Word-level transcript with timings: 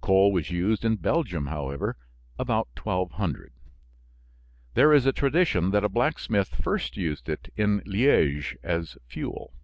Coal 0.00 0.32
was 0.32 0.50
used 0.50 0.84
in 0.84 0.96
Belgium, 0.96 1.46
however, 1.46 1.96
about 2.36 2.66
1200. 2.82 3.52
There 4.74 4.92
is 4.92 5.06
a 5.06 5.12
tradition 5.12 5.70
that 5.70 5.84
a 5.84 5.88
blacksmith 5.88 6.48
first 6.48 6.96
used 6.96 7.28
it 7.28 7.50
in 7.54 7.82
Liège 7.82 8.56
as 8.64 8.98
fuel. 9.06 9.54